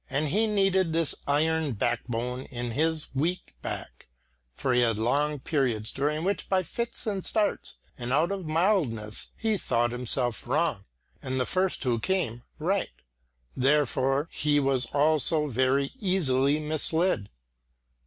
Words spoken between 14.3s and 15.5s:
he was also